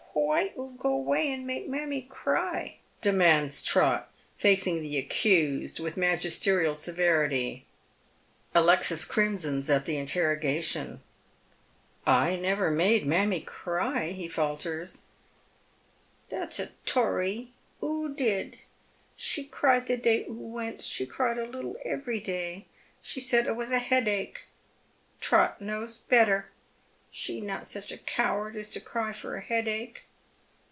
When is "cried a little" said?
21.05-21.77